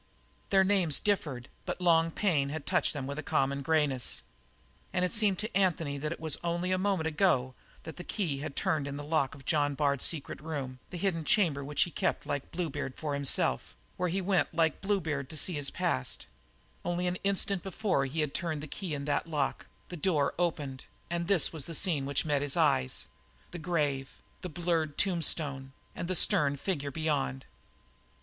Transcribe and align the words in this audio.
Their 0.49 0.63
names 0.63 0.99
differed, 0.99 1.47
but 1.63 1.79
long 1.79 2.09
pain 2.09 2.49
had 2.49 2.65
touched 2.65 2.91
them 2.91 3.05
with 3.05 3.19
a 3.19 3.21
common 3.21 3.61
greyness. 3.61 4.23
And 4.91 5.05
it 5.05 5.13
seemed 5.13 5.37
to 5.37 5.55
Anthony 5.55 5.99
that 5.99 6.11
it 6.11 6.19
was 6.19 6.39
only 6.43 6.71
a 6.71 6.79
moment 6.79 7.05
ago 7.05 7.53
that 7.83 7.97
the 7.97 8.03
key 8.03 8.39
turned 8.49 8.87
in 8.87 8.97
the 8.97 9.03
lock 9.03 9.35
of 9.35 9.45
John 9.45 9.75
Bard's 9.75 10.03
secret 10.03 10.41
room, 10.41 10.79
the 10.89 10.97
hidden 10.97 11.23
chamber 11.23 11.63
which 11.63 11.83
he 11.83 11.91
kept 11.91 12.25
like 12.25 12.49
Bluebeard 12.51 12.95
for 12.97 13.13
himself, 13.13 13.75
where 13.95 14.09
he 14.09 14.21
went 14.21 14.51
like 14.55 14.81
Bluebeard 14.81 15.29
to 15.29 15.37
see 15.37 15.53
his 15.53 15.69
past; 15.69 16.25
only 16.83 17.05
an 17.05 17.17
instant 17.17 17.61
before 17.61 18.05
he 18.07 18.21
had 18.21 18.33
turned 18.33 18.63
the 18.63 18.67
key 18.67 18.95
in 18.95 19.05
that 19.05 19.27
lock, 19.27 19.67
the 19.89 19.97
door 19.97 20.33
opened, 20.39 20.83
and 21.11 21.27
this 21.27 21.53
was 21.53 21.65
the 21.65 21.75
scene 21.75 22.07
which 22.07 22.25
met 22.25 22.41
his 22.41 22.57
eyes 22.57 23.05
the 23.51 23.59
grave, 23.59 24.17
the 24.41 24.49
blurred 24.49 24.97
tombstone, 24.97 25.73
and 25.95 26.07
the 26.07 26.15
stern 26.15 26.57
figure 26.57 26.89
beyond. 26.89 27.45